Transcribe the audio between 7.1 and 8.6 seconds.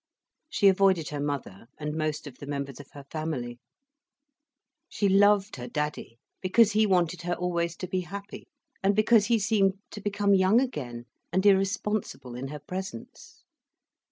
her always to be happy,